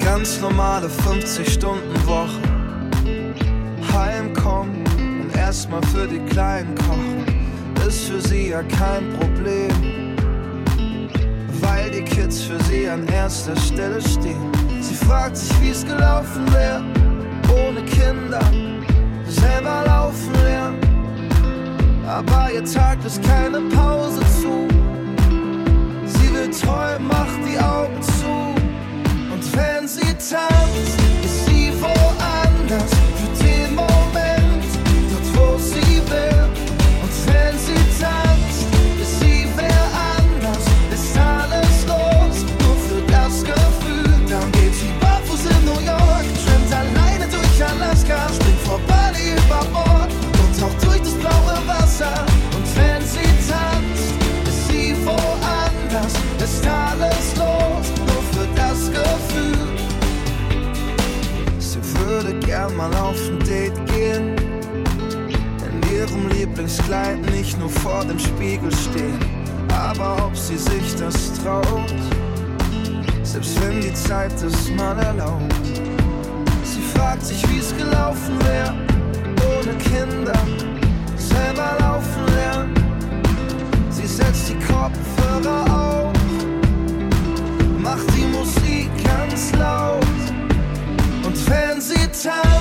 Ganz 0.00 0.40
normale 0.40 0.88
50-Stunden-Woche. 0.88 2.40
Heimkommen 3.92 4.82
und 5.20 5.36
erstmal 5.36 5.82
für 5.88 6.06
die 6.06 6.20
Kleinen 6.30 6.74
kochen, 6.74 7.26
ist 7.86 8.04
für 8.04 8.20
sie 8.22 8.48
ja 8.48 8.62
kein 8.62 9.12
Problem. 9.18 10.07
Die 11.98 12.04
Kids 12.04 12.42
für 12.42 12.62
sie 12.64 12.88
an 12.88 13.08
erster 13.08 13.56
Stelle 13.56 14.00
stehen. 14.00 14.52
Sie 14.80 14.94
fragt 14.94 15.36
sich, 15.36 15.50
wie 15.60 15.70
es 15.70 15.84
gelaufen 15.84 16.46
wäre, 16.52 16.84
ohne 17.50 17.82
Kinder, 17.86 18.40
selber 19.26 19.82
laufen 19.84 20.32
lernen. 20.44 20.78
Aber 22.06 22.52
ihr 22.52 22.64
Tag 22.64 23.04
ist 23.04 23.20
keine 23.24 23.60
Pause 23.74 24.17
gern 62.58 62.76
mal 62.76 62.92
auf 62.96 63.16
ein 63.28 63.38
Date 63.40 63.86
gehen, 63.86 64.34
in 65.68 65.96
ihrem 65.96 66.28
Lieblingskleid 66.30 67.20
nicht 67.30 67.56
nur 67.58 67.68
vor 67.68 68.04
dem 68.04 68.18
Spiegel 68.18 68.72
stehen, 68.74 69.18
aber 69.72 70.26
ob 70.26 70.36
sie 70.36 70.56
sich 70.56 70.96
das 70.98 71.34
traut, 71.40 71.94
selbst 73.22 73.60
wenn 73.62 73.80
die 73.80 73.94
Zeit 73.94 74.32
es 74.42 74.70
mal 74.70 74.98
erlaubt. 74.98 75.66
Sie 76.64 76.82
fragt 76.94 77.24
sich, 77.24 77.48
wie 77.48 77.58
es 77.58 77.76
gelaufen 77.76 78.36
wäre, 78.44 78.74
ohne 79.54 79.74
Kinder, 79.78 80.37
wenn 92.24 92.57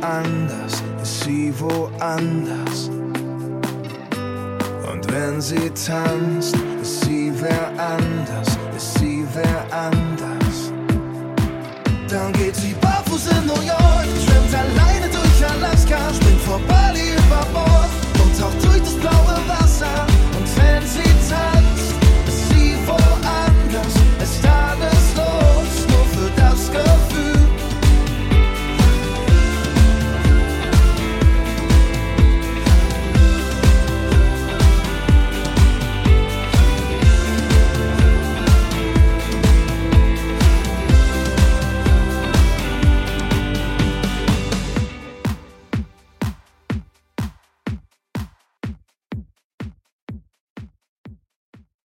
sie 0.00 0.06
woanders, 0.06 0.82
ist 1.02 1.24
sie 1.24 1.52
woanders. 1.60 2.88
Und 4.90 5.12
wenn 5.12 5.40
sie 5.40 5.70
tanzt, 5.70 6.56
ist 6.82 7.04
sie 7.04 7.32
wer 7.36 7.68
anders, 7.78 8.48
ist 8.76 8.98
sie 8.98 9.26
wer 9.34 9.64
anders. 9.70 10.72
Dann 12.08 12.32
geht 12.32 12.56
sie 12.56 12.74
barfuß 12.80 13.26
in 13.28 13.46
New 13.46 13.62
York, 13.62 14.08
schwimmt 14.24 14.54
alleine 14.54 15.08
durch 15.10 15.50
Alaska, 15.50 15.98
springt 16.14 16.40
vor 16.40 16.60
Bali 16.66 17.12
über 17.12 17.46
Bord 17.52 17.90
und 18.22 18.38
taucht 18.38 18.64
durch 18.64 18.80
das 18.80 18.94
blaue 18.94 19.59